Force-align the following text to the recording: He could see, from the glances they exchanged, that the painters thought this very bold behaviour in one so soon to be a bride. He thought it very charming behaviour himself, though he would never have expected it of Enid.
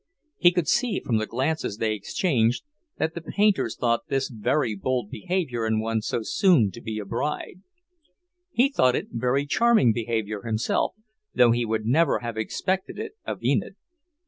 He 0.39 0.51
could 0.51 0.67
see, 0.67 0.99
from 0.99 1.17
the 1.17 1.27
glances 1.27 1.77
they 1.77 1.93
exchanged, 1.93 2.63
that 2.97 3.13
the 3.13 3.21
painters 3.21 3.77
thought 3.77 4.07
this 4.07 4.29
very 4.29 4.75
bold 4.75 5.11
behaviour 5.11 5.63
in 5.67 5.79
one 5.79 6.01
so 6.01 6.23
soon 6.23 6.71
to 6.71 6.81
be 6.81 6.97
a 6.97 7.05
bride. 7.05 7.61
He 8.49 8.69
thought 8.69 8.95
it 8.95 9.09
very 9.11 9.45
charming 9.45 9.93
behaviour 9.93 10.41
himself, 10.41 10.95
though 11.35 11.51
he 11.51 11.67
would 11.67 11.85
never 11.85 12.17
have 12.21 12.35
expected 12.35 12.97
it 12.97 13.11
of 13.27 13.43
Enid. 13.43 13.75